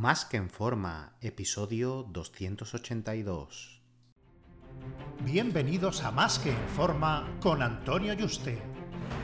Más 0.00 0.24
que 0.24 0.38
en 0.38 0.48
forma, 0.48 1.12
episodio 1.20 2.06
282. 2.08 3.82
Bienvenidos 5.26 6.04
a 6.04 6.10
Más 6.10 6.38
que 6.38 6.52
en 6.52 6.68
forma 6.74 7.28
con 7.42 7.60
Antonio 7.60 8.14
Yuste, 8.14 8.62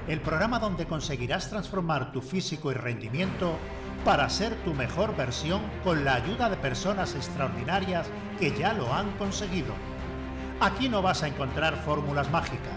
el 0.06 0.20
programa 0.20 0.58
donde 0.58 0.84
conseguirás 0.84 1.48
transformar 1.48 2.12
tu 2.12 2.20
físico 2.20 2.70
y 2.70 2.74
rendimiento 2.74 3.56
para 4.04 4.28
ser 4.28 4.54
tu 4.64 4.74
mejor 4.74 5.16
versión 5.16 5.62
con 5.82 6.04
la 6.04 6.16
ayuda 6.16 6.50
de 6.50 6.58
personas 6.58 7.14
extraordinarias 7.14 8.06
que 8.38 8.54
ya 8.54 8.74
lo 8.74 8.92
han 8.92 9.10
conseguido. 9.16 9.72
Aquí 10.60 10.90
no 10.90 11.00
vas 11.00 11.22
a 11.22 11.28
encontrar 11.28 11.82
fórmulas 11.86 12.30
mágicas, 12.30 12.76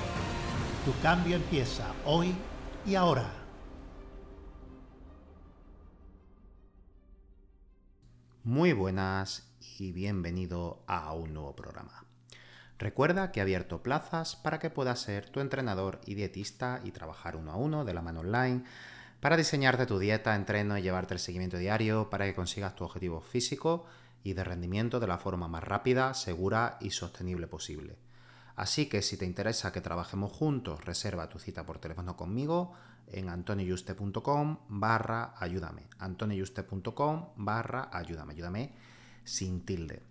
Tu 0.83 0.99
cambio 0.99 1.35
empieza 1.35 1.93
hoy 2.05 2.33
y 2.87 2.95
ahora. 2.95 3.31
Muy 8.43 8.73
buenas 8.73 9.47
y 9.77 9.91
bienvenido 9.91 10.81
a 10.87 11.13
un 11.13 11.35
nuevo 11.35 11.55
programa. 11.55 12.03
Recuerda 12.79 13.31
que 13.31 13.39
he 13.41 13.43
abierto 13.43 13.83
plazas 13.83 14.35
para 14.35 14.57
que 14.57 14.71
puedas 14.71 14.99
ser 14.99 15.29
tu 15.29 15.39
entrenador 15.39 16.01
y 16.07 16.15
dietista 16.15 16.81
y 16.83 16.89
trabajar 16.89 17.35
uno 17.35 17.51
a 17.51 17.57
uno 17.57 17.85
de 17.85 17.93
la 17.93 18.01
mano 18.01 18.21
online 18.21 18.63
para 19.19 19.37
diseñarte 19.37 19.85
tu 19.85 19.99
dieta, 19.99 20.33
entreno 20.33 20.79
y 20.79 20.81
llevarte 20.81 21.13
el 21.13 21.19
seguimiento 21.19 21.57
diario 21.57 22.09
para 22.09 22.25
que 22.25 22.33
consigas 22.33 22.75
tu 22.75 22.85
objetivo 22.85 23.21
físico 23.21 23.85
y 24.23 24.33
de 24.33 24.43
rendimiento 24.43 24.99
de 24.99 25.05
la 25.05 25.19
forma 25.19 25.47
más 25.47 25.63
rápida, 25.63 26.15
segura 26.15 26.77
y 26.81 26.89
sostenible 26.89 27.45
posible. 27.45 27.97
Así 28.55 28.87
que 28.87 29.01
si 29.01 29.17
te 29.17 29.25
interesa 29.25 29.71
que 29.71 29.81
trabajemos 29.81 30.31
juntos, 30.31 30.83
reserva 30.83 31.29
tu 31.29 31.39
cita 31.39 31.65
por 31.65 31.79
teléfono 31.79 32.15
conmigo 32.17 32.73
en 33.07 33.29
antonioyuste.com 33.29 34.57
barra 34.69 35.33
ayúdame. 35.37 35.87
antonioyuste.com 35.99 37.29
barra 37.35 37.89
ayúdame. 37.91 38.33
Ayúdame 38.33 38.73
sin 39.23 39.65
tilde. 39.65 40.01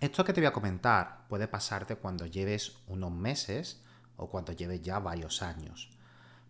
Esto 0.00 0.24
que 0.24 0.32
te 0.32 0.40
voy 0.40 0.48
a 0.48 0.52
comentar 0.52 1.26
puede 1.28 1.48
pasarte 1.48 1.96
cuando 1.96 2.26
lleves 2.26 2.76
unos 2.86 3.12
meses 3.12 3.80
o 4.16 4.28
cuando 4.28 4.52
lleves 4.52 4.82
ya 4.82 4.98
varios 4.98 5.42
años. 5.42 5.90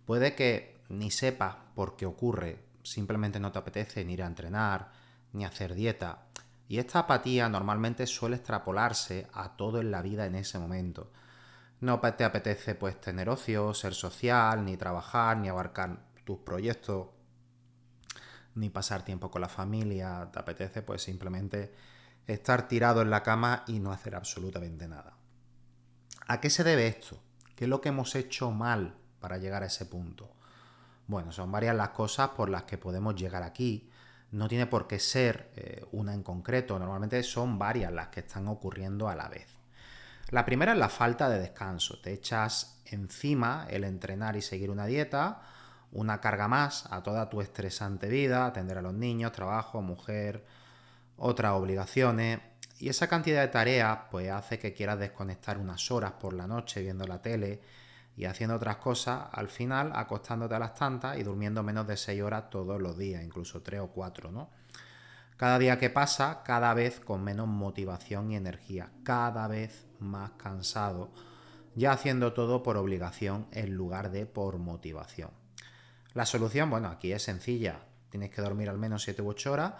Puede 0.04 0.34
que 0.34 0.80
ni 0.88 1.10
sepas 1.10 1.56
por 1.74 1.96
qué 1.96 2.06
ocurre, 2.06 2.64
simplemente 2.82 3.40
no 3.40 3.52
te 3.52 3.58
apetece 3.58 4.04
ni 4.04 4.14
ir 4.14 4.22
a 4.22 4.26
entrenar, 4.26 4.90
ni 5.32 5.44
hacer 5.44 5.74
dieta. 5.74 6.26
Y 6.68 6.78
esta 6.78 7.00
apatía 7.00 7.48
normalmente 7.48 8.06
suele 8.06 8.36
extrapolarse 8.36 9.28
a 9.32 9.56
todo 9.56 9.80
en 9.80 9.90
la 9.90 10.02
vida 10.02 10.26
en 10.26 10.34
ese 10.34 10.58
momento. 10.58 11.12
No 11.80 12.00
te 12.00 12.24
apetece 12.24 12.74
pues 12.74 13.00
tener 13.00 13.28
ocio, 13.28 13.74
ser 13.74 13.94
social, 13.94 14.64
ni 14.64 14.76
trabajar, 14.76 15.36
ni 15.36 15.48
abarcar 15.48 15.98
tus 16.24 16.38
proyectos, 16.38 17.08
ni 18.54 18.70
pasar 18.70 19.04
tiempo 19.04 19.30
con 19.30 19.42
la 19.42 19.48
familia. 19.48 20.28
Te 20.32 20.38
apetece 20.38 20.82
pues 20.82 21.02
simplemente 21.02 21.72
estar 22.26 22.66
tirado 22.66 23.02
en 23.02 23.10
la 23.10 23.22
cama 23.22 23.62
y 23.68 23.78
no 23.78 23.92
hacer 23.92 24.16
absolutamente 24.16 24.88
nada. 24.88 25.16
¿A 26.26 26.40
qué 26.40 26.50
se 26.50 26.64
debe 26.64 26.88
esto? 26.88 27.22
¿Qué 27.54 27.64
es 27.64 27.70
lo 27.70 27.80
que 27.80 27.90
hemos 27.90 28.14
hecho 28.16 28.50
mal 28.50 28.96
para 29.20 29.38
llegar 29.38 29.62
a 29.62 29.66
ese 29.66 29.86
punto? 29.86 30.34
Bueno, 31.06 31.30
son 31.30 31.52
varias 31.52 31.76
las 31.76 31.90
cosas 31.90 32.30
por 32.30 32.48
las 32.48 32.64
que 32.64 32.78
podemos 32.78 33.14
llegar 33.14 33.44
aquí 33.44 33.88
no 34.36 34.48
tiene 34.48 34.66
por 34.66 34.86
qué 34.86 34.98
ser 34.98 35.50
eh, 35.56 35.84
una 35.92 36.12
en 36.12 36.22
concreto, 36.22 36.78
normalmente 36.78 37.22
son 37.22 37.58
varias 37.58 37.92
las 37.92 38.08
que 38.08 38.20
están 38.20 38.48
ocurriendo 38.48 39.08
a 39.08 39.16
la 39.16 39.28
vez. 39.28 39.46
La 40.30 40.44
primera 40.44 40.72
es 40.72 40.78
la 40.78 40.88
falta 40.88 41.28
de 41.28 41.38
descanso, 41.38 42.00
te 42.00 42.12
echas 42.12 42.82
encima 42.86 43.66
el 43.70 43.84
entrenar 43.84 44.36
y 44.36 44.42
seguir 44.42 44.70
una 44.70 44.86
dieta, 44.86 45.40
una 45.92 46.20
carga 46.20 46.48
más 46.48 46.84
a 46.90 47.02
toda 47.02 47.30
tu 47.30 47.40
estresante 47.40 48.08
vida, 48.08 48.46
atender 48.46 48.76
a 48.78 48.82
los 48.82 48.92
niños, 48.92 49.32
trabajo, 49.32 49.80
mujer, 49.80 50.44
otras 51.16 51.52
obligaciones, 51.52 52.40
y 52.78 52.90
esa 52.90 53.08
cantidad 53.08 53.40
de 53.40 53.48
tareas 53.48 54.00
pues 54.10 54.30
hace 54.30 54.58
que 54.58 54.74
quieras 54.74 54.98
desconectar 54.98 55.56
unas 55.56 55.90
horas 55.90 56.12
por 56.12 56.34
la 56.34 56.46
noche 56.46 56.82
viendo 56.82 57.06
la 57.06 57.22
tele 57.22 57.62
y 58.16 58.24
haciendo 58.24 58.56
otras 58.56 58.76
cosas, 58.76 59.28
al 59.32 59.48
final 59.48 59.92
acostándote 59.94 60.54
a 60.54 60.58
las 60.58 60.74
tantas 60.74 61.18
y 61.18 61.22
durmiendo 61.22 61.62
menos 61.62 61.86
de 61.86 61.96
6 61.96 62.22
horas 62.22 62.48
todos 62.50 62.80
los 62.80 62.96
días, 62.96 63.22
incluso 63.22 63.62
3 63.62 63.80
o 63.80 63.88
4, 63.88 64.32
¿no? 64.32 64.50
Cada 65.36 65.58
día 65.58 65.78
que 65.78 65.90
pasa, 65.90 66.42
cada 66.42 66.72
vez 66.72 66.98
con 66.98 67.22
menos 67.22 67.46
motivación 67.46 68.30
y 68.30 68.36
energía, 68.36 68.90
cada 69.04 69.46
vez 69.48 69.86
más 69.98 70.30
cansado, 70.38 71.10
ya 71.74 71.92
haciendo 71.92 72.32
todo 72.32 72.62
por 72.62 72.78
obligación 72.78 73.46
en 73.52 73.74
lugar 73.74 74.10
de 74.10 74.24
por 74.24 74.56
motivación. 74.56 75.30
La 76.14 76.24
solución, 76.24 76.70
bueno, 76.70 76.88
aquí 76.88 77.12
es 77.12 77.22
sencilla, 77.22 77.80
tienes 78.08 78.30
que 78.30 78.40
dormir 78.40 78.70
al 78.70 78.78
menos 78.78 79.02
7 79.02 79.20
u 79.20 79.28
8 79.28 79.52
horas 79.52 79.74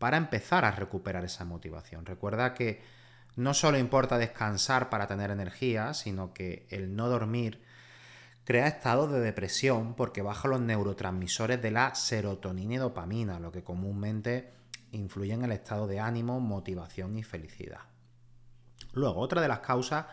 para 0.00 0.16
empezar 0.16 0.64
a 0.64 0.72
recuperar 0.72 1.24
esa 1.24 1.44
motivación. 1.44 2.04
Recuerda 2.04 2.52
que 2.52 2.82
no 3.36 3.54
solo 3.54 3.78
importa 3.78 4.18
descansar 4.18 4.90
para 4.90 5.06
tener 5.06 5.30
energía, 5.30 5.94
sino 5.94 6.34
que 6.34 6.66
el 6.70 6.96
no 6.96 7.08
dormir 7.08 7.62
crea 8.46 8.68
estados 8.68 9.10
de 9.10 9.18
depresión 9.18 9.94
porque 9.94 10.22
baja 10.22 10.46
los 10.46 10.60
neurotransmisores 10.60 11.60
de 11.60 11.72
la 11.72 11.96
serotonina 11.96 12.74
y 12.74 12.76
dopamina, 12.76 13.40
lo 13.40 13.50
que 13.50 13.64
comúnmente 13.64 14.52
influye 14.92 15.34
en 15.34 15.42
el 15.42 15.50
estado 15.50 15.88
de 15.88 15.98
ánimo, 15.98 16.38
motivación 16.38 17.18
y 17.18 17.24
felicidad. 17.24 17.80
Luego, 18.92 19.18
otra 19.20 19.42
de 19.42 19.48
las 19.48 19.58
causas 19.58 20.06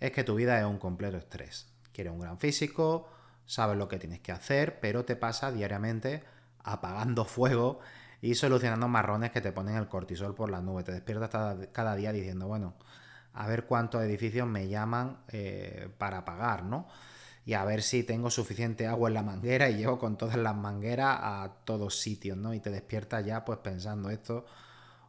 es 0.00 0.10
que 0.10 0.24
tu 0.24 0.36
vida 0.36 0.58
es 0.58 0.64
un 0.64 0.78
completo 0.78 1.18
estrés. 1.18 1.70
Quieres 1.92 2.14
un 2.14 2.20
gran 2.20 2.38
físico, 2.38 3.10
sabes 3.44 3.76
lo 3.76 3.88
que 3.88 3.98
tienes 3.98 4.20
que 4.20 4.32
hacer, 4.32 4.80
pero 4.80 5.04
te 5.04 5.14
pasa 5.14 5.52
diariamente 5.52 6.24
apagando 6.64 7.24
fuego 7.26 7.80
y 8.22 8.36
solucionando 8.36 8.88
marrones 8.88 9.32
que 9.32 9.42
te 9.42 9.52
ponen 9.52 9.76
el 9.76 9.88
cortisol 9.88 10.34
por 10.34 10.50
las 10.50 10.62
nubes. 10.62 10.86
Te 10.86 10.92
despiertas 10.92 11.68
cada 11.72 11.94
día 11.94 12.10
diciendo, 12.10 12.46
bueno, 12.46 12.74
a 13.34 13.46
ver 13.46 13.66
cuántos 13.66 14.02
edificios 14.02 14.48
me 14.48 14.66
llaman 14.66 15.18
eh, 15.28 15.90
para 15.98 16.24
pagar, 16.24 16.64
¿no? 16.64 16.88
Y 17.46 17.54
a 17.54 17.64
ver 17.64 17.82
si 17.82 18.02
tengo 18.02 18.28
suficiente 18.28 18.88
agua 18.88 19.08
en 19.08 19.14
la 19.14 19.22
manguera 19.22 19.70
y 19.70 19.76
llevo 19.76 20.00
con 20.00 20.18
todas 20.18 20.36
las 20.36 20.56
mangueras 20.56 21.16
a 21.22 21.52
todos 21.64 22.00
sitios, 22.00 22.36
¿no? 22.36 22.52
Y 22.52 22.58
te 22.58 22.70
despiertas 22.70 23.24
ya 23.24 23.44
pues 23.44 23.60
pensando 23.60 24.10
esto 24.10 24.44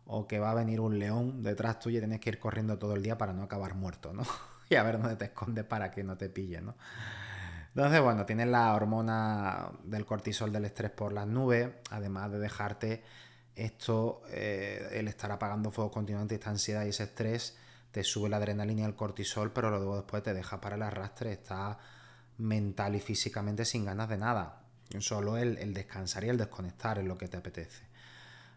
o 0.05 0.27
que 0.27 0.37
va 0.39 0.51
a 0.51 0.53
venir 0.53 0.79
un 0.79 0.99
león 0.99 1.41
detrás 1.41 1.79
tuyo 1.79 1.97
y 1.97 2.01
tienes 2.01 2.19
que 2.19 2.29
ir 2.29 2.39
corriendo 2.39 2.77
todo 2.77 2.93
el 2.93 3.01
día 3.01 3.17
para 3.17 3.33
no 3.33 3.41
acabar 3.41 3.73
muerto, 3.73 4.13
¿no? 4.13 4.21
y 4.69 4.75
a 4.75 4.83
ver 4.83 4.99
dónde 4.99 5.15
te 5.15 5.25
escondes 5.25 5.65
para 5.65 5.89
que 5.89 6.03
no 6.03 6.15
te 6.15 6.29
pille, 6.29 6.61
¿no? 6.61 6.75
Entonces, 7.69 8.01
bueno, 8.01 8.23
tienes 8.27 8.47
la 8.47 8.71
hormona 8.75 9.71
del 9.83 10.05
cortisol 10.05 10.53
del 10.53 10.65
estrés 10.65 10.91
por 10.91 11.13
las 11.13 11.25
nubes, 11.25 11.69
además 11.89 12.31
de 12.31 12.37
dejarte 12.37 13.03
esto, 13.55 14.21
eh, 14.29 14.89
el 14.91 15.07
estar 15.07 15.31
apagando 15.31 15.71
fuego 15.71 15.89
continuamente, 15.89 16.35
esta 16.35 16.51
ansiedad 16.51 16.85
y 16.85 16.89
ese 16.89 17.03
estrés, 17.03 17.57
te 17.91 18.03
sube 18.03 18.29
la 18.29 18.37
adrenalina 18.37 18.81
y 18.81 18.85
el 18.85 18.95
cortisol, 18.95 19.51
pero 19.51 19.71
luego 19.71 19.95
después 19.95 20.21
te 20.21 20.35
deja 20.35 20.61
para 20.61 20.75
el 20.75 20.83
arrastre, 20.83 21.31
está 21.31 21.79
mental 22.37 22.95
y 22.95 22.99
físicamente 22.99 23.65
sin 23.65 23.85
ganas 23.85 24.09
de 24.09 24.17
nada. 24.17 24.61
Solo 24.99 25.37
el, 25.37 25.73
descansar 25.73 26.23
y 26.23 26.29
el 26.29 26.37
desconectar 26.37 26.99
es 26.99 27.05
lo 27.05 27.17
que 27.17 27.27
te 27.27 27.37
apetece. 27.37 27.85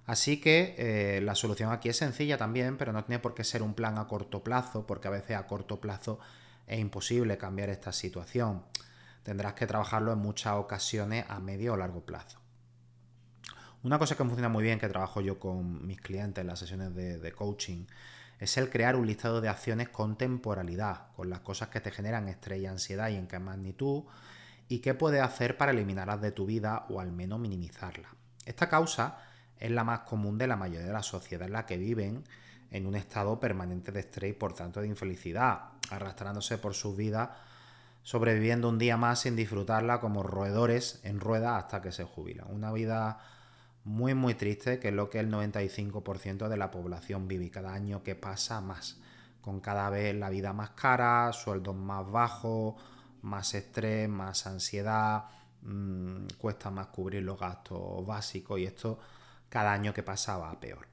Así 0.06 0.40
que 0.40 0.74
eh, 0.78 1.20
la 1.20 1.34
solución 1.34 1.72
aquí 1.72 1.88
es 1.88 1.96
sencilla 1.96 2.38
también, 2.38 2.76
pero 2.76 2.92
no 2.92 3.04
tiene 3.04 3.18
por 3.18 3.34
qué 3.34 3.44
ser 3.44 3.62
un 3.62 3.74
plan 3.74 3.98
a 3.98 4.06
corto 4.06 4.42
plazo, 4.42 4.86
porque 4.86 5.08
a 5.08 5.10
veces 5.10 5.36
a 5.36 5.46
corto 5.46 5.80
plazo 5.80 6.18
es 6.66 6.78
imposible 6.78 7.36
cambiar 7.36 7.68
esta 7.68 7.92
situación. 7.92 8.64
Tendrás 9.22 9.54
que 9.54 9.66
trabajarlo 9.66 10.12
en 10.12 10.18
muchas 10.18 10.54
ocasiones 10.54 11.24
a 11.28 11.40
medio 11.40 11.74
o 11.74 11.76
largo 11.76 12.04
plazo. 12.04 12.38
Una 13.82 13.98
cosa 13.98 14.16
que 14.16 14.24
funciona 14.24 14.48
muy 14.48 14.62
bien, 14.62 14.78
que 14.78 14.88
trabajo 14.88 15.20
yo 15.20 15.38
con 15.38 15.86
mis 15.86 16.00
clientes 16.00 16.40
en 16.40 16.46
las 16.46 16.58
sesiones 16.58 16.94
de 16.94 17.32
coaching, 17.32 17.86
es 18.40 18.56
el 18.56 18.70
crear 18.70 18.96
un 18.96 19.06
listado 19.06 19.42
de 19.42 19.50
acciones 19.50 19.90
con 19.90 20.16
temporalidad, 20.16 21.12
con 21.14 21.28
las 21.28 21.40
cosas 21.40 21.68
que 21.68 21.80
te 21.80 21.90
generan 21.90 22.26
estrés 22.26 22.62
y 22.62 22.66
ansiedad 22.66 23.10
y 23.10 23.16
en 23.16 23.28
qué 23.28 23.38
magnitud, 23.38 24.04
y 24.66 24.78
qué 24.78 24.94
puedes 24.94 25.20
hacer 25.20 25.58
para 25.58 25.72
eliminarlas 25.72 26.22
de 26.22 26.32
tu 26.32 26.46
vida 26.46 26.86
o 26.88 27.00
al 27.00 27.12
menos 27.12 27.38
minimizarlas. 27.38 28.10
Esta 28.46 28.68
causa 28.68 29.18
es 29.58 29.70
la 29.70 29.84
más 29.84 30.00
común 30.00 30.38
de 30.38 30.46
la 30.46 30.56
mayoría 30.56 30.86
de 30.86 30.92
las 30.92 31.06
sociedades 31.06 31.48
en 31.48 31.52
la 31.52 31.66
que 31.66 31.76
viven 31.76 32.24
en 32.70 32.86
un 32.86 32.94
estado 32.94 33.38
permanente 33.38 33.92
de 33.92 34.00
estrés 34.00 34.30
y 34.30 34.34
por 34.34 34.54
tanto 34.54 34.80
de 34.80 34.86
infelicidad, 34.86 35.72
arrastrándose 35.90 36.56
por 36.56 36.72
sus 36.72 36.96
vidas, 36.96 37.28
sobreviviendo 38.02 38.70
un 38.70 38.78
día 38.78 38.96
más 38.96 39.20
sin 39.20 39.36
disfrutarla 39.36 40.00
como 40.00 40.22
roedores 40.22 41.00
en 41.02 41.20
rueda 41.20 41.58
hasta 41.58 41.82
que 41.82 41.92
se 41.92 42.04
jubilan. 42.04 42.46
Una 42.50 42.72
vida 42.72 43.18
muy 43.90 44.14
muy 44.14 44.34
triste, 44.34 44.78
que 44.78 44.88
es 44.88 44.94
lo 44.94 45.10
que 45.10 45.18
el 45.18 45.30
95% 45.30 46.48
de 46.48 46.56
la 46.56 46.70
población 46.70 47.26
vive 47.26 47.50
cada 47.50 47.74
año 47.74 48.04
que 48.04 48.14
pasa 48.14 48.60
más, 48.60 49.00
con 49.40 49.60
cada 49.60 49.90
vez 49.90 50.14
la 50.14 50.30
vida 50.30 50.52
más 50.52 50.70
cara, 50.70 51.32
sueldos 51.32 51.74
más 51.74 52.08
bajos, 52.08 52.76
más 53.22 53.52
estrés, 53.54 54.08
más 54.08 54.46
ansiedad, 54.46 55.24
mm, 55.62 56.26
cuesta 56.38 56.70
más 56.70 56.86
cubrir 56.86 57.24
los 57.24 57.38
gastos 57.38 58.06
básicos 58.06 58.60
y 58.60 58.64
esto 58.66 59.00
cada 59.48 59.72
año 59.72 59.92
que 59.92 60.04
pasa 60.04 60.38
va 60.38 60.52
a 60.52 60.60
peor. 60.60 60.86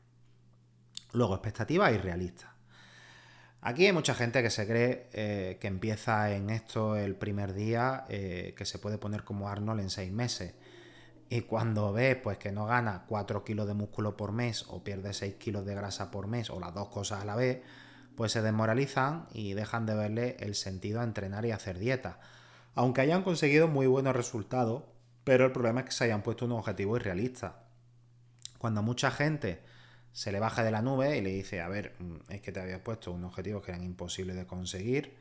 Luego, 1.13 1.35
expectativas 1.35 1.93
irrealistas. 1.93 2.49
Aquí 3.61 3.85
hay 3.85 3.93
mucha 3.93 4.15
gente 4.15 4.41
que 4.41 4.49
se 4.49 4.65
cree 4.65 5.07
eh, 5.13 5.57
que 5.61 5.67
empieza 5.67 6.31
en 6.31 6.49
esto 6.49 6.95
el 6.95 7.15
primer 7.15 7.53
día, 7.53 8.05
eh, 8.09 8.55
que 8.57 8.65
se 8.65 8.79
puede 8.79 8.97
poner 8.97 9.23
como 9.23 9.49
Arnold 9.49 9.81
en 9.81 9.89
seis 9.91 10.11
meses. 10.11 10.53
Y 11.29 11.41
cuando 11.41 11.91
ve 11.91 12.15
pues, 12.15 12.37
que 12.37 12.51
no 12.51 12.65
gana 12.65 13.05
4 13.07 13.43
kilos 13.43 13.67
de 13.67 13.73
músculo 13.73 14.15
por 14.15 14.31
mes 14.31 14.65
o 14.69 14.83
pierde 14.83 15.13
6 15.13 15.35
kilos 15.35 15.65
de 15.65 15.75
grasa 15.75 16.09
por 16.09 16.27
mes 16.27 16.49
o 16.49 16.59
las 16.59 16.73
dos 16.73 16.87
cosas 16.89 17.21
a 17.21 17.25
la 17.25 17.35
vez, 17.35 17.61
pues 18.15 18.31
se 18.31 18.41
desmoralizan 18.41 19.27
y 19.33 19.53
dejan 19.53 19.85
de 19.85 19.95
verle 19.95 20.37
el 20.39 20.55
sentido 20.55 21.01
a 21.01 21.03
entrenar 21.03 21.45
y 21.45 21.51
hacer 21.51 21.77
dieta. 21.77 22.19
Aunque 22.75 23.01
hayan 23.01 23.23
conseguido 23.23 23.67
muy 23.67 23.87
buenos 23.87 24.15
resultados, 24.15 24.83
pero 25.23 25.45
el 25.45 25.51
problema 25.51 25.81
es 25.81 25.87
que 25.87 25.91
se 25.91 26.05
hayan 26.05 26.23
puesto 26.23 26.45
un 26.45 26.53
objetivo 26.53 26.95
irrealista. 26.95 27.63
Cuando 28.57 28.81
mucha 28.81 29.11
gente 29.11 29.61
se 30.13 30.31
le 30.31 30.39
baja 30.39 30.63
de 30.63 30.71
la 30.71 30.81
nube 30.81 31.17
y 31.17 31.21
le 31.21 31.29
dice, 31.29 31.61
a 31.61 31.67
ver, 31.67 31.95
mm, 31.99 32.31
es 32.31 32.41
que 32.41 32.51
te 32.51 32.59
habías 32.59 32.79
puesto 32.79 33.11
un 33.11 33.23
objetivo 33.25 33.61
que 33.61 33.71
eran 33.71 33.83
imposibles 33.83 34.35
de 34.35 34.47
conseguir, 34.47 35.17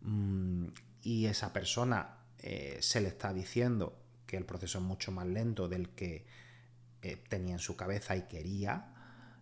mm, 0.00 0.66
y 1.02 1.26
esa 1.26 1.52
persona 1.52 2.16
eh, 2.38 2.78
se 2.80 3.00
le 3.00 3.08
está 3.08 3.32
diciendo 3.32 4.01
que 4.32 4.38
el 4.38 4.46
proceso 4.46 4.78
es 4.78 4.84
mucho 4.84 5.12
más 5.12 5.26
lento 5.26 5.68
del 5.68 5.90
que 5.90 6.24
eh, 7.02 7.22
tenía 7.28 7.52
en 7.52 7.58
su 7.58 7.76
cabeza 7.76 8.16
y 8.16 8.22
quería 8.22 8.94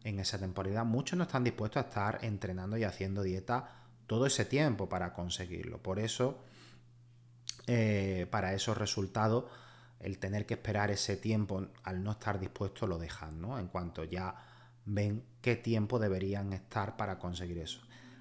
en 0.02 0.18
esa 0.18 0.36
temporada, 0.36 0.82
muchos 0.82 1.16
no 1.16 1.22
están 1.22 1.44
dispuestos 1.44 1.84
a 1.84 1.86
estar 1.86 2.18
entrenando 2.24 2.76
y 2.76 2.82
haciendo 2.82 3.22
dieta 3.22 3.68
todo 4.08 4.26
ese 4.26 4.44
tiempo 4.44 4.88
para 4.88 5.12
conseguirlo. 5.12 5.80
Por 5.80 6.00
eso, 6.00 6.42
eh, 7.68 8.26
para 8.32 8.52
esos 8.52 8.76
resultados, 8.76 9.44
el 10.00 10.18
tener 10.18 10.44
que 10.44 10.54
esperar 10.54 10.90
ese 10.90 11.16
tiempo 11.16 11.68
al 11.84 12.02
no 12.02 12.10
estar 12.10 12.40
dispuesto 12.40 12.88
lo 12.88 12.98
dejan, 12.98 13.40
¿no? 13.40 13.60
En 13.60 13.68
cuanto 13.68 14.02
ya 14.02 14.34
ven 14.86 15.24
qué 15.40 15.54
tiempo 15.54 16.00
deberían 16.00 16.52
estar 16.52 16.96
para 16.96 17.20
conseguir 17.20 17.58
eso. 17.58 17.80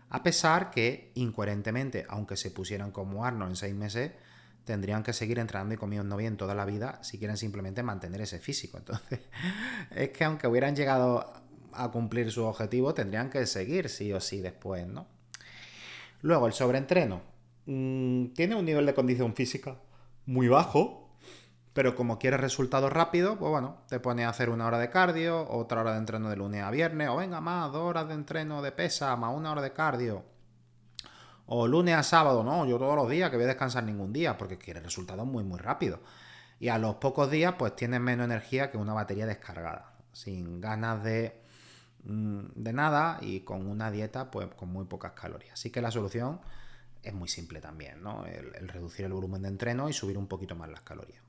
A 0.09 0.21
pesar 0.21 0.69
que, 0.69 1.13
incoherentemente, 1.15 2.05
aunque 2.07 2.37
se 2.37 2.51
pusieran 2.51 2.91
como 2.91 3.25
Arnold 3.25 3.53
en 3.53 3.55
seis 3.55 3.73
meses, 3.73 4.11
tendrían 4.65 5.03
que 5.03 5.13
seguir 5.13 5.39
entrenando 5.39 5.73
y 5.73 5.77
comiendo 5.77 6.15
bien 6.17 6.37
toda 6.37 6.53
la 6.55 6.65
vida 6.65 6.99
si 7.01 7.17
quieren 7.17 7.37
simplemente 7.37 7.83
mantener 7.83 8.21
ese 8.21 8.39
físico. 8.39 8.77
Entonces, 8.79 9.19
es 9.91 10.09
que 10.09 10.23
aunque 10.23 10.47
hubieran 10.47 10.75
llegado 10.75 11.33
a 11.73 11.91
cumplir 11.91 12.31
su 12.31 12.43
objetivo, 12.43 12.93
tendrían 12.93 13.29
que 13.29 13.45
seguir 13.45 13.89
sí 13.89 14.11
o 14.13 14.19
sí 14.19 14.41
después, 14.41 14.87
¿no? 14.87 15.07
Luego, 16.21 16.47
el 16.47 16.53
sobreentreno. 16.53 17.21
Mm, 17.65 18.33
tiene 18.33 18.55
un 18.55 18.65
nivel 18.65 18.85
de 18.85 18.93
condición 18.93 19.35
física 19.35 19.77
muy 20.25 20.47
bajo, 20.47 21.09
pero 21.73 21.95
como 21.95 22.19
quieres 22.19 22.39
resultados 22.39 22.91
rápidos, 22.91 23.37
pues 23.37 23.51
bueno, 23.51 23.77
te 23.87 23.99
pone 23.99 24.25
a 24.25 24.29
hacer 24.29 24.49
una 24.49 24.67
hora 24.67 24.79
de 24.79 24.89
cardio, 24.89 25.49
otra 25.49 25.81
hora 25.81 25.93
de 25.93 25.99
entreno 25.99 26.29
de 26.29 26.35
lunes 26.35 26.63
a 26.63 26.71
viernes, 26.71 27.09
o 27.09 27.17
venga 27.17 27.41
más, 27.41 27.71
dos 27.71 27.83
horas 27.83 28.07
de 28.07 28.15
entreno 28.15 28.61
de 28.61 28.71
pesa, 28.71 29.15
más 29.15 29.35
una 29.35 29.51
hora 29.51 29.61
de 29.61 29.71
cardio. 29.71 30.23
O 31.51 31.67
lunes 31.67 31.95
a 31.95 32.03
sábado, 32.03 32.43
no, 32.43 32.65
yo 32.65 32.77
todos 32.77 32.95
los 32.95 33.09
días 33.09 33.29
que 33.29 33.37
voy 33.37 33.45
a 33.45 33.49
descansar 33.49 33.83
ningún 33.83 34.13
día, 34.13 34.37
porque 34.37 34.57
quieres 34.57 34.83
resultados 34.83 35.25
muy, 35.25 35.43
muy 35.43 35.59
rápidos. 35.59 35.99
Y 36.59 36.67
a 36.67 36.77
los 36.77 36.95
pocos 36.95 37.31
días, 37.31 37.55
pues 37.57 37.75
tienes 37.75 37.99
menos 38.01 38.25
energía 38.25 38.69
que 38.69 38.77
una 38.77 38.93
batería 38.93 39.25
descargada, 39.25 39.93
sin 40.13 40.61
ganas 40.61 41.03
de 41.03 41.39
Mm, 42.03 42.45
de 42.55 42.71
nada 42.73 43.17
y 43.21 43.41
con 43.41 43.67
una 43.67 43.91
dieta 43.91 44.31
pues 44.31 44.47
con 44.55 44.69
muy 44.69 44.85
pocas 44.85 45.11
calorías. 45.13 45.53
Así 45.53 45.69
que 45.69 45.81
la 45.81 45.91
solución 45.91 46.39
es 47.03 47.13
muy 47.13 47.27
simple 47.27 47.59
también, 47.61 48.01
¿no? 48.01 48.25
El, 48.25 48.67
reducir 48.69 49.05
el 49.05 49.13
volumen 49.13 49.41
de 49.41 49.49
entreno 49.49 49.89
y 49.89 49.93
subir 49.93 50.17
un 50.17 50.27
poquito 50.27 50.55
más 50.55 50.69
las 50.69 50.81
calorías. 50.81 51.21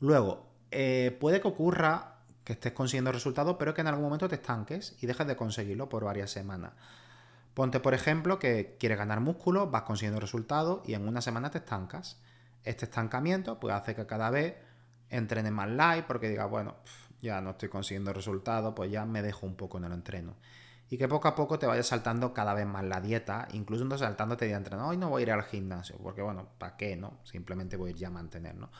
Luego, 0.00 0.46
eh, 0.70 1.16
puede 1.18 1.40
que 1.40 1.48
ocurra 1.48 2.16
que 2.44 2.52
estés 2.52 2.72
consiguiendo 2.72 3.10
resultados, 3.10 3.56
pero 3.58 3.74
que 3.74 3.80
en 3.80 3.86
algún 3.88 4.04
momento 4.04 4.28
te 4.28 4.36
estanques 4.36 4.96
y 5.00 5.06
dejes 5.06 5.26
de 5.26 5.36
conseguirlo 5.36 5.88
por 5.88 6.04
varias 6.04 6.30
semanas. 6.30 6.72
Ponte, 7.56 7.80
por 7.80 7.94
ejemplo, 7.94 8.38
que 8.38 8.76
quieres 8.78 8.98
ganar 8.98 9.20
músculo, 9.20 9.70
vas 9.70 9.84
consiguiendo 9.84 10.20
resultados 10.20 10.86
y 10.86 10.92
en 10.92 11.08
una 11.08 11.22
semana 11.22 11.50
te 11.50 11.56
estancas. 11.56 12.20
Este 12.64 12.84
estancamiento 12.84 13.58
pues, 13.58 13.74
hace 13.74 13.94
que 13.94 14.04
cada 14.04 14.28
vez 14.28 14.56
entrenes 15.08 15.52
más 15.52 15.70
light 15.70 16.04
porque 16.04 16.28
digas, 16.28 16.50
bueno, 16.50 16.76
ya 17.22 17.40
no 17.40 17.52
estoy 17.52 17.70
consiguiendo 17.70 18.12
resultados, 18.12 18.74
pues 18.76 18.90
ya 18.90 19.06
me 19.06 19.22
dejo 19.22 19.46
un 19.46 19.56
poco 19.56 19.78
en 19.78 19.84
el 19.84 19.92
entreno. 19.92 20.36
Y 20.90 20.98
que 20.98 21.08
poco 21.08 21.28
a 21.28 21.34
poco 21.34 21.58
te 21.58 21.64
vayas 21.64 21.86
saltando 21.86 22.34
cada 22.34 22.52
vez 22.52 22.66
más 22.66 22.84
la 22.84 23.00
dieta, 23.00 23.48
incluso 23.54 23.96
saltándote 23.96 24.44
de 24.44 24.52
entreno. 24.52 24.88
Hoy 24.88 24.98
no 24.98 25.08
voy 25.08 25.22
a 25.22 25.24
ir 25.24 25.32
al 25.32 25.42
gimnasio, 25.44 25.96
porque 25.96 26.20
bueno, 26.20 26.50
¿para 26.58 26.76
qué, 26.76 26.94
no? 26.94 27.20
Simplemente 27.24 27.78
voy 27.78 27.88
a 27.88 27.90
ir 27.92 27.96
ya 27.96 28.08
a 28.08 28.10
mantener, 28.10 28.54
¿no? 28.54 28.70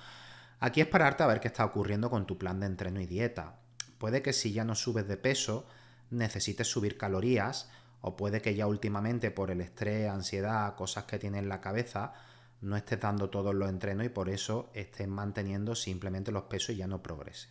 Aquí 0.60 0.82
es 0.82 0.86
pararte 0.86 1.22
a 1.22 1.26
ver 1.28 1.40
qué 1.40 1.48
está 1.48 1.64
ocurriendo 1.64 2.10
con 2.10 2.26
tu 2.26 2.36
plan 2.36 2.60
de 2.60 2.66
entreno 2.66 3.00
y 3.00 3.06
dieta. 3.06 3.54
Puede 3.96 4.20
que 4.20 4.34
si 4.34 4.52
ya 4.52 4.64
no 4.64 4.74
subes 4.74 5.08
de 5.08 5.16
peso, 5.16 5.66
necesites 6.10 6.70
subir 6.70 6.98
calorías, 6.98 7.70
o 8.06 8.14
puede 8.14 8.40
que 8.40 8.54
ya 8.54 8.68
últimamente 8.68 9.32
por 9.32 9.50
el 9.50 9.60
estrés, 9.60 10.08
ansiedad, 10.08 10.76
cosas 10.76 11.06
que 11.06 11.18
tienes 11.18 11.42
en 11.42 11.48
la 11.48 11.60
cabeza, 11.60 12.12
no 12.60 12.76
estés 12.76 13.00
dando 13.00 13.30
todos 13.30 13.52
los 13.52 13.68
entrenos 13.68 14.06
y 14.06 14.10
por 14.10 14.28
eso 14.28 14.70
estés 14.74 15.08
manteniendo 15.08 15.74
simplemente 15.74 16.30
los 16.30 16.44
pesos 16.44 16.70
y 16.70 16.76
ya 16.76 16.86
no 16.86 17.02
progrese. 17.02 17.48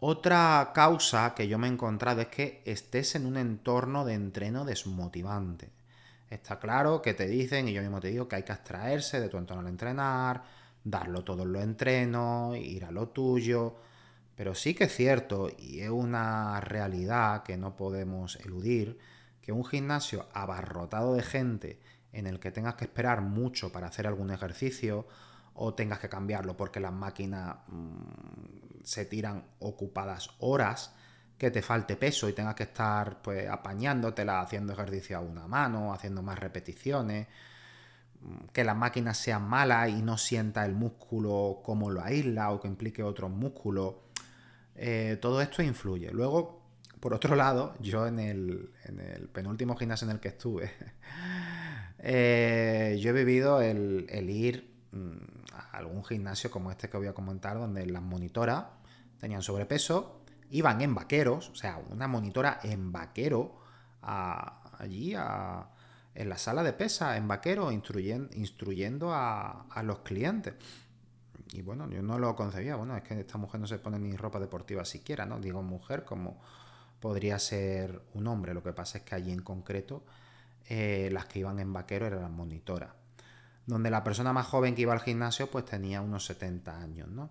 Otra 0.00 0.72
causa 0.74 1.32
que 1.32 1.46
yo 1.46 1.58
me 1.58 1.68
he 1.68 1.70
encontrado 1.70 2.22
es 2.22 2.26
que 2.26 2.60
estés 2.64 3.14
en 3.14 3.26
un 3.26 3.36
entorno 3.36 4.04
de 4.04 4.14
entreno 4.14 4.64
desmotivante. 4.64 5.70
Está 6.28 6.58
claro 6.58 7.00
que 7.02 7.14
te 7.14 7.28
dicen, 7.28 7.68
y 7.68 7.72
yo 7.72 7.82
mismo 7.82 8.00
te 8.00 8.08
digo, 8.08 8.26
que 8.26 8.34
hay 8.34 8.42
que 8.42 8.50
abstraerse 8.50 9.20
de 9.20 9.28
tu 9.28 9.38
entorno 9.38 9.62
al 9.62 9.68
entrenar, 9.68 10.42
darlo 10.82 11.22
todo 11.22 11.44
en 11.44 11.52
los 11.52 11.62
entrenos, 11.62 12.56
ir 12.56 12.84
a 12.84 12.90
lo 12.90 13.10
tuyo. 13.10 13.76
Pero 14.40 14.54
sí 14.54 14.72
que 14.72 14.84
es 14.84 14.96
cierto, 14.96 15.50
y 15.58 15.80
es 15.80 15.90
una 15.90 16.62
realidad 16.62 17.42
que 17.42 17.58
no 17.58 17.76
podemos 17.76 18.36
eludir, 18.36 18.98
que 19.42 19.52
un 19.52 19.66
gimnasio 19.66 20.30
abarrotado 20.32 21.12
de 21.12 21.22
gente 21.22 21.78
en 22.14 22.26
el 22.26 22.40
que 22.40 22.50
tengas 22.50 22.76
que 22.76 22.86
esperar 22.86 23.20
mucho 23.20 23.70
para 23.70 23.88
hacer 23.88 24.06
algún 24.06 24.30
ejercicio, 24.30 25.06
o 25.52 25.74
tengas 25.74 25.98
que 25.98 26.08
cambiarlo 26.08 26.56
porque 26.56 26.80
las 26.80 26.94
máquinas 26.94 27.56
mm, 27.68 28.80
se 28.82 29.04
tiran 29.04 29.44
ocupadas 29.58 30.30
horas, 30.38 30.94
que 31.36 31.50
te 31.50 31.60
falte 31.60 31.96
peso 31.96 32.26
y 32.26 32.32
tengas 32.32 32.54
que 32.54 32.62
estar 32.62 33.20
pues 33.20 33.46
apañándotela 33.46 34.40
haciendo 34.40 34.72
ejercicio 34.72 35.18
a 35.18 35.20
una 35.20 35.46
mano, 35.48 35.92
haciendo 35.92 36.22
más 36.22 36.38
repeticiones, 36.38 37.26
mm, 38.22 38.46
que 38.54 38.64
las 38.64 38.74
máquinas 38.74 39.18
sean 39.18 39.42
malas 39.46 39.90
y 39.90 40.00
no 40.00 40.16
sienta 40.16 40.64
el 40.64 40.72
músculo 40.72 41.60
como 41.62 41.90
lo 41.90 42.02
aísla 42.02 42.52
o 42.52 42.58
que 42.58 42.68
implique 42.68 43.02
otros 43.02 43.30
músculos. 43.30 43.96
Eh, 44.82 45.18
todo 45.20 45.42
esto 45.42 45.62
influye. 45.62 46.10
Luego, 46.10 46.62
por 47.00 47.12
otro 47.12 47.36
lado, 47.36 47.74
yo 47.80 48.06
en 48.06 48.18
el, 48.18 48.70
penúltimo 49.30 49.76
gimnasio 49.76 50.06
en 50.06 50.12
el 50.12 50.20
que 50.20 50.28
estuve, 50.28 50.72
eh, 51.98 52.98
yo 52.98 53.10
he 53.10 53.12
vivido 53.12 53.60
el, 53.60 54.06
el 54.08 54.30
ir 54.30 54.74
mm, 54.92 55.40
algún 55.72 56.02
gimnasio 56.02 56.50
como 56.50 56.70
este 56.70 56.88
que 56.88 56.96
voy 56.96 57.08
a 57.08 57.12
comentar, 57.12 57.58
donde 57.58 57.84
las 57.84 58.00
monitoras 58.00 58.64
tenían 59.18 59.42
sobrepeso, 59.42 60.22
iban 60.50 60.80
en 60.80 60.94
vaqueros, 60.94 61.50
o 61.50 61.54
sea, 61.54 61.78
una 61.90 62.08
monitora 62.08 62.58
en 62.62 62.90
vaquero 62.90 63.60
allí 64.00 65.14
en 66.14 66.28
la 66.28 66.38
sala 66.38 66.62
de 66.62 66.72
pesa, 66.72 67.18
en 67.18 67.28
vaquero, 67.28 67.70
instruyendo, 67.70 68.30
instruyendo 68.34 69.12
a, 69.12 69.82
los 69.84 69.98
clientes. 69.98 70.54
Y 71.52 71.62
bueno, 71.62 71.88
yo 71.90 72.02
no 72.02 72.18
lo 72.18 72.36
concebía, 72.36 72.76
bueno, 72.76 72.96
es 72.96 73.02
que 73.02 73.18
esta 73.18 73.38
mujer 73.38 73.60
no 73.60 73.66
se 73.66 73.78
pone 73.78 73.98
ni 73.98 74.16
ropa 74.16 74.38
deportiva 74.38 74.84
siquiera, 74.84 75.26
¿no? 75.26 75.40
Digo 75.40 75.62
mujer 75.62 76.04
como 76.04 76.40
podría 77.00 77.38
ser 77.38 78.02
un 78.14 78.26
hombre, 78.28 78.54
lo 78.54 78.62
que 78.62 78.72
pasa 78.72 78.98
es 78.98 79.04
que 79.04 79.14
allí 79.14 79.32
en 79.32 79.42
concreto 79.42 80.04
eh, 80.68 81.08
las 81.12 81.26
que 81.26 81.40
iban 81.40 81.58
en 81.58 81.72
vaquero 81.72 82.06
eran 82.06 82.22
las 82.22 82.30
monitoras 82.30 82.90
donde 83.70 83.90
la 83.90 84.04
persona 84.04 84.32
más 84.32 84.46
joven 84.46 84.74
que 84.74 84.82
iba 84.82 84.92
al 84.92 85.00
gimnasio 85.00 85.50
pues 85.50 85.64
tenía 85.64 86.00
unos 86.00 86.26
70 86.26 86.80
años, 86.80 87.08
¿no? 87.08 87.30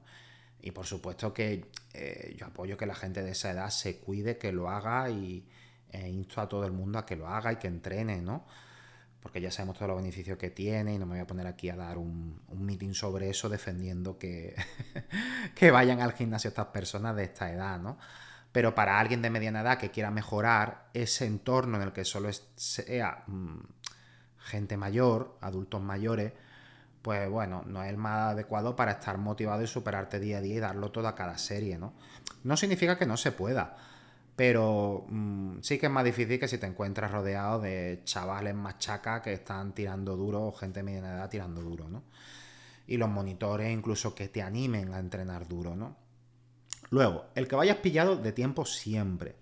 Y 0.61 0.71
por 0.71 0.85
supuesto 0.85 1.33
que 1.33 1.69
eh, 1.93 2.35
yo 2.37 2.47
apoyo 2.47 2.77
que 2.77 2.85
la 2.85 2.95
gente 2.95 3.21
de 3.21 3.31
esa 3.31 3.51
edad 3.51 3.69
se 3.69 3.97
cuide, 3.97 4.37
que 4.37 4.51
lo 4.51 4.69
haga 4.69 5.09
y 5.09 5.47
e 5.91 6.07
insto 6.09 6.41
a 6.41 6.47
todo 6.47 6.65
el 6.65 6.71
mundo 6.71 6.99
a 6.99 7.05
que 7.05 7.15
lo 7.15 7.27
haga 7.27 7.53
y 7.53 7.55
que 7.57 7.67
entrene, 7.67 8.21
¿no? 8.21 8.45
Porque 9.21 9.41
ya 9.41 9.51
sabemos 9.51 9.75
todos 9.75 9.89
los 9.89 9.97
beneficios 9.97 10.37
que 10.37 10.49
tiene 10.49 10.93
y 10.93 10.97
no 10.97 11.05
me 11.05 11.13
voy 11.13 11.21
a 11.21 11.27
poner 11.27 11.45
aquí 11.45 11.69
a 11.69 11.75
dar 11.75 11.97
un, 11.97 12.41
un 12.47 12.65
meeting 12.65 12.93
sobre 12.93 13.29
eso 13.29 13.49
defendiendo 13.49 14.17
que, 14.17 14.55
que 15.55 15.71
vayan 15.71 16.01
al 16.01 16.13
gimnasio 16.13 16.49
estas 16.49 16.67
personas 16.67 17.15
de 17.15 17.23
esta 17.23 17.51
edad, 17.51 17.79
¿no? 17.79 17.97
Pero 18.51 18.73
para 18.73 18.99
alguien 18.99 19.21
de 19.21 19.29
mediana 19.29 19.61
edad 19.61 19.77
que 19.77 19.91
quiera 19.91 20.09
mejorar 20.09 20.89
ese 20.93 21.25
entorno 21.25 21.77
en 21.77 21.83
el 21.83 21.93
que 21.93 22.05
solo 22.05 22.29
sea... 22.55 23.23
Mm, 23.27 23.59
gente 24.49 24.77
mayor, 24.77 25.37
adultos 25.41 25.81
mayores, 25.81 26.33
pues 27.01 27.29
bueno, 27.29 27.63
no 27.65 27.83
es 27.83 27.89
el 27.89 27.97
más 27.97 28.33
adecuado 28.33 28.75
para 28.75 28.93
estar 28.93 29.17
motivado 29.17 29.63
y 29.63 29.67
superarte 29.67 30.19
día 30.19 30.39
a 30.39 30.41
día 30.41 30.55
y 30.55 30.59
darlo 30.59 30.91
todo 30.91 31.07
a 31.07 31.15
cada 31.15 31.37
serie, 31.37 31.77
¿no? 31.77 31.93
No 32.43 32.57
significa 32.57 32.97
que 32.97 33.05
no 33.05 33.15
se 33.15 33.31
pueda, 33.31 33.77
pero 34.39 35.03
mm, 35.09 35.57
sí 35.59 35.77
que 35.77 35.87
es 35.87 35.91
más 35.91 36.05
difícil 36.05 36.39
que 36.39 36.47
si 36.47 36.57
te 36.57 36.65
encuentras 36.65 37.11
rodeado 37.11 37.59
de 37.59 37.99
chavales 38.05 38.55
machaca 38.55 39.21
que 39.21 39.33
están 39.33 39.73
tirando 39.73 40.15
duro 40.15 40.45
o 40.45 40.53
gente 40.53 40.79
de 40.79 40.83
mediana 40.83 41.15
edad 41.15 41.29
tirando 41.29 41.61
duro, 41.61 41.89
¿no? 41.89 42.03
Y 42.87 42.95
los 42.95 43.09
monitores 43.09 43.69
incluso 43.69 44.15
que 44.15 44.29
te 44.29 44.41
animen 44.41 44.93
a 44.93 44.99
entrenar 44.99 45.45
duro, 45.45 45.75
¿no? 45.75 45.97
Luego, 46.89 47.25
el 47.35 47.49
que 47.49 47.57
vayas 47.57 47.79
pillado 47.79 48.15
de 48.15 48.31
tiempo 48.31 48.63
siempre. 48.63 49.35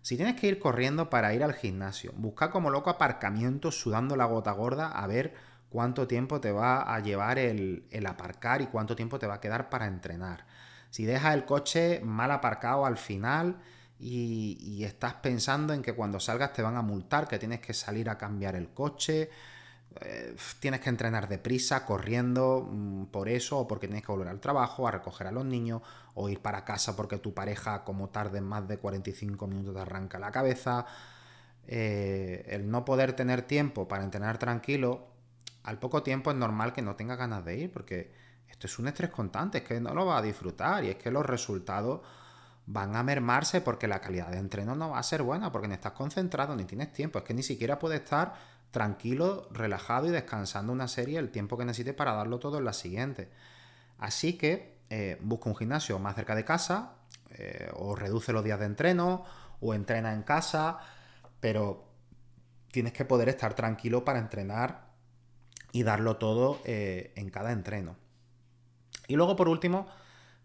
Si 0.00 0.16
tienes 0.16 0.40
que 0.40 0.46
ir 0.46 0.58
corriendo 0.58 1.10
para 1.10 1.34
ir 1.34 1.44
al 1.44 1.52
gimnasio, 1.52 2.14
busca 2.16 2.50
como 2.50 2.70
loco 2.70 2.88
aparcamiento 2.88 3.70
sudando 3.70 4.16
la 4.16 4.24
gota 4.24 4.52
gorda 4.52 4.88
a 4.88 5.06
ver 5.06 5.34
cuánto 5.68 6.08
tiempo 6.08 6.40
te 6.40 6.52
va 6.52 6.94
a 6.94 7.00
llevar 7.00 7.38
el, 7.38 7.84
aparcar 8.06 8.62
y 8.62 8.68
cuánto 8.68 8.96
tiempo 8.96 9.18
te 9.18 9.26
va 9.26 9.34
a 9.34 9.40
quedar 9.42 9.68
para 9.68 9.88
entrenar. 9.88 10.46
Si 10.88 11.04
dejas 11.04 11.34
el 11.34 11.44
coche 11.44 12.00
mal 12.02 12.30
aparcado 12.30 12.86
al 12.86 12.96
final 12.96 13.58
y, 14.00 14.84
estás 14.84 15.14
pensando 15.14 15.72
en 15.72 15.82
que 15.82 15.94
cuando 15.94 16.20
salgas 16.20 16.52
te 16.52 16.62
van 16.62 16.76
a 16.76 16.82
multar, 16.82 17.28
que 17.28 17.38
tienes 17.38 17.60
que 17.60 17.74
salir 17.74 18.08
a 18.08 18.16
cambiar 18.18 18.54
el 18.54 18.70
coche, 18.70 19.30
eh, 20.00 20.36
tienes 20.60 20.80
que 20.80 20.88
entrenar 20.90 21.28
deprisa, 21.28 21.84
corriendo 21.84 22.68
mm, 22.70 23.06
por 23.06 23.28
eso, 23.28 23.58
o 23.58 23.68
porque 23.68 23.88
tienes 23.88 24.04
que 24.04 24.12
volver 24.12 24.28
al 24.28 24.40
trabajo, 24.40 24.86
a 24.86 24.92
recoger 24.92 25.26
a 25.26 25.32
los 25.32 25.44
niños, 25.44 25.82
o 26.14 26.28
ir 26.28 26.40
para 26.40 26.64
casa 26.64 26.96
porque 26.96 27.18
tu 27.18 27.34
pareja, 27.34 27.84
como 27.84 28.08
tarde 28.10 28.40
más 28.40 28.68
de 28.68 28.78
45 28.78 29.46
minutos, 29.46 29.74
te 29.74 29.80
arranca 29.80 30.18
la 30.18 30.30
cabeza. 30.30 30.86
Eh, 31.66 32.46
el 32.48 32.70
no 32.70 32.84
poder 32.84 33.14
tener 33.14 33.42
tiempo 33.42 33.88
para 33.88 34.04
entrenar 34.04 34.38
tranquilo 34.38 35.08
al 35.68 35.78
poco 35.78 36.02
tiempo 36.02 36.30
es 36.30 36.36
normal 36.36 36.72
que 36.72 36.80
no 36.80 36.96
tenga 36.96 37.16
ganas 37.16 37.44
de 37.44 37.58
ir, 37.58 37.72
porque 37.72 38.10
esto 38.48 38.66
es 38.66 38.78
un 38.78 38.88
estrés 38.88 39.10
constante, 39.10 39.58
es 39.58 39.64
que 39.64 39.80
no 39.80 39.94
lo 39.94 40.06
va 40.06 40.18
a 40.18 40.22
disfrutar 40.22 40.82
y 40.84 40.88
es 40.88 40.96
que 40.96 41.10
los 41.10 41.26
resultados 41.26 42.00
van 42.70 42.96
a 42.96 43.02
mermarse 43.02 43.62
porque 43.62 43.88
la 43.88 44.02
calidad 44.02 44.28
de 44.28 44.36
entreno 44.36 44.74
no 44.74 44.90
va 44.90 44.98
a 44.98 45.02
ser 45.02 45.22
buena, 45.22 45.50
porque 45.50 45.68
no 45.68 45.74
estás 45.74 45.92
concentrado 45.92 46.54
ni 46.54 46.64
tienes 46.64 46.92
tiempo, 46.92 47.18
es 47.18 47.24
que 47.24 47.32
ni 47.32 47.42
siquiera 47.42 47.78
puedes 47.78 48.00
estar 48.02 48.34
tranquilo, 48.70 49.48
relajado 49.50 50.06
y 50.06 50.10
descansando 50.10 50.70
una 50.70 50.86
serie 50.86 51.18
el 51.18 51.30
tiempo 51.30 51.56
que 51.56 51.64
necesites 51.64 51.94
para 51.94 52.12
darlo 52.12 52.38
todo 52.38 52.58
en 52.58 52.66
la 52.66 52.74
siguiente. 52.74 53.30
Así 53.96 54.34
que 54.34 54.80
eh, 54.90 55.16
busca 55.22 55.48
un 55.48 55.56
gimnasio 55.56 55.98
más 55.98 56.14
cerca 56.14 56.34
de 56.34 56.44
casa, 56.44 56.96
eh, 57.30 57.70
o 57.74 57.96
reduce 57.96 58.34
los 58.34 58.44
días 58.44 58.60
de 58.60 58.66
entreno, 58.66 59.24
o 59.60 59.72
entrena 59.72 60.12
en 60.12 60.22
casa, 60.22 60.78
pero 61.40 61.88
tienes 62.70 62.92
que 62.92 63.06
poder 63.06 63.30
estar 63.30 63.54
tranquilo 63.54 64.04
para 64.04 64.18
entrenar 64.18 64.88
y 65.72 65.84
darlo 65.84 66.16
todo 66.18 66.60
eh, 66.66 67.14
en 67.16 67.30
cada 67.30 67.50
entreno. 67.52 67.96
Y 69.06 69.16
luego, 69.16 69.36
por 69.36 69.48
último, 69.48 69.88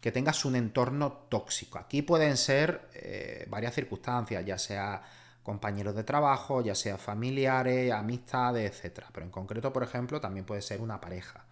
que 0.03 0.11
tengas 0.11 0.43
un 0.43 0.57
entorno 0.57 1.13
tóxico. 1.29 1.79
Aquí 1.79 2.01
pueden 2.01 2.35
ser 2.35 2.89
eh, 2.93 3.47
varias 3.49 3.73
circunstancias, 3.73 4.45
ya 4.45 4.57
sea 4.57 5.01
compañeros 5.41 5.95
de 5.95 6.03
trabajo, 6.03 6.59
ya 6.59 6.75
sea 6.75 6.97
familiares, 6.97 7.89
amistades, 7.93 8.83
etc. 8.83 9.05
Pero 9.13 9.25
en 9.25 9.31
concreto, 9.31 9.71
por 9.71 9.81
ejemplo, 9.81 10.19
también 10.19 10.45
puede 10.45 10.61
ser 10.61 10.81
una 10.81 10.99
pareja 10.99 11.45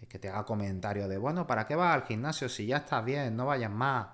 eh, 0.00 0.06
que 0.06 0.18
te 0.18 0.30
haga 0.30 0.46
comentarios 0.46 1.10
de, 1.10 1.18
bueno, 1.18 1.46
¿para 1.46 1.66
qué 1.66 1.74
vas 1.74 1.94
al 1.94 2.06
gimnasio 2.06 2.48
si 2.48 2.64
ya 2.64 2.78
estás 2.78 3.04
bien? 3.04 3.36
No 3.36 3.44
vayas 3.44 3.70
más. 3.70 4.06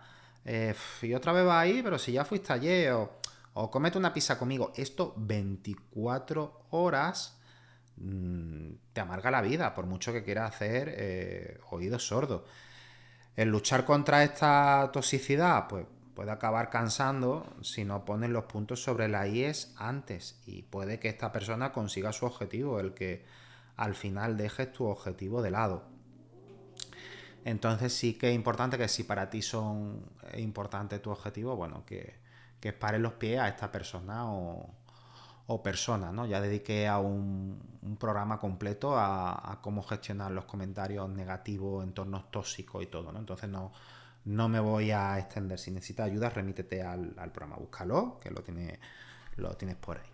y 1.03 1.15
otra 1.15 1.33
vez 1.33 1.47
vas 1.47 1.63
ahí, 1.63 1.81
pero 1.81 1.97
si 1.97 2.11
ya 2.11 2.25
fuiste 2.25 2.53
ayer, 2.53 2.91
o, 2.91 3.21
o 3.55 3.71
comete 3.71 3.99
una 3.99 4.13
pizza 4.13 4.37
conmigo. 4.37 4.73
Esto 4.75 5.15
24 5.17 6.67
horas 6.71 7.41
Mm, 8.01 8.73
te 8.95 9.01
amarga 9.03 9.31
la 9.31 9.43
vida, 9.43 9.75
por 9.75 9.87
mucho 9.87 10.13
que 10.13 10.25
quieras 10.25 10.55
hacer 10.55 10.95
eh, 10.97 11.61
oídos 11.71 12.07
sordos. 12.07 12.43
El 13.41 13.49
luchar 13.49 13.87
contra 13.87 14.23
esta 14.23 14.91
toxicidad, 14.93 15.67
pues 15.67 15.87
puede 16.15 16.31
acabar 16.31 16.69
cansando 16.69 17.47
si 17.63 17.87
no 17.87 18.05
pones 18.05 18.29
los 18.29 18.45
puntos 18.45 18.83
sobre 18.83 19.09
la 19.09 19.27
IES 19.27 19.73
antes 19.79 20.43
y 20.45 20.61
puede 20.61 21.01
que 21.01 21.09
esta 21.09 21.33
persona 21.33 21.73
consiga 21.73 22.13
su 22.13 22.27
objetivo, 22.27 22.81
el 22.81 22.93
que 22.93 23.25
al 23.77 23.95
final 23.95 24.37
dejes 24.37 24.71
tu 24.73 24.85
objetivo 24.85 25.41
de 25.41 25.53
lado. 25.53 25.85
Entonces 27.47 27.95
sí 27.95 28.13
que 28.13 28.29
es 28.29 28.35
importante 28.35 28.77
que 28.77 28.89
si 28.89 29.05
para 29.05 29.31
ti 29.31 29.41
son 29.41 30.05
importantes 30.37 31.01
tu 31.01 31.11
objetivo, 31.11 31.57
bueno, 31.57 31.87
que, 31.87 32.17
que 32.61 32.75
pares 32.75 33.01
los 33.01 33.15
pies 33.15 33.41
a 33.41 33.49
esta 33.49 33.73
persona 33.73 34.31
o, 34.31 34.69
o 35.53 35.61
personas, 35.61 36.13
¿no? 36.13 36.27
Ya 36.27 36.41
dediqué 36.41 36.87
a 36.87 36.99
un, 36.99 37.59
programa 37.99 38.39
completo 38.39 38.97
a, 38.97 39.59
cómo 39.63 39.83
gestionar 39.83 40.31
los 40.31 40.45
comentarios 40.45 41.11
negativos, 41.11 41.83
entornos 41.83 42.31
tóxicos 42.31 42.85
y 42.85 42.87
todo, 42.87 43.11
¿no? 43.11 43.19
Entonces 43.19 43.51
no, 43.51 43.73
no 44.27 44.49
me 44.49 44.61
voy 44.61 44.93
a 44.93 45.19
extender. 45.19 45.59
Si 45.59 45.73
necesitas 45.73 46.07
ayuda, 46.07 46.31
remítete 46.31 46.83
al, 46.83 47.15
programa, 47.33 47.57
búscalo, 47.57 48.21
que 48.21 48.31
lo, 48.31 48.43
tiene, 48.43 48.79
lo 49.39 49.55
tienes 49.55 49.77
por 49.77 49.97
ahí. 49.97 50.07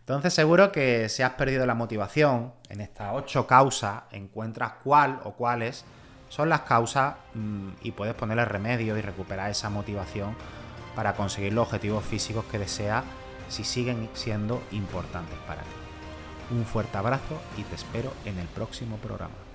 Entonces 0.00 0.34
seguro 0.34 0.72
que 0.72 1.08
si 1.08 1.22
has 1.22 1.34
perdido 1.34 1.64
la 1.64 1.74
motivación 1.76 2.52
en 2.68 2.80
estas 2.80 3.12
ocho 3.14 3.46
causas, 3.46 4.02
encuentras 4.10 4.72
cuál 4.82 5.20
o 5.22 5.34
cuáles 5.34 5.84
son 6.28 6.48
las 6.48 6.62
causas 6.62 7.14
mm, 7.34 7.68
y 7.82 7.92
puedes 7.92 8.16
ponerle 8.16 8.44
remedio 8.44 8.98
y 8.98 9.00
recuperar 9.00 9.48
esa 9.48 9.70
motivación 9.70 10.34
para 10.96 11.14
conseguir 11.14 11.52
los 11.52 11.66
objetivos 11.66 12.04
físicos 12.04 12.44
que 12.46 12.58
deseas 12.58 13.04
si 13.48 13.64
siguen 13.64 14.08
siendo 14.14 14.62
importantes 14.72 15.38
para 15.46 15.62
ti. 15.62 15.68
Un 16.50 16.64
fuerte 16.64 16.96
abrazo 16.96 17.40
y 17.56 17.62
te 17.62 17.74
espero 17.74 18.12
en 18.24 18.38
el 18.38 18.46
próximo 18.46 18.96
programa. 18.98 19.45